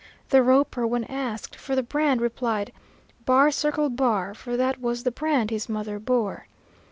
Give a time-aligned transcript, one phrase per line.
[0.29, 2.73] The roper, when asked for the brand, replied,
[3.23, 6.47] "Bar circle bar," for that was the brand his mother bore.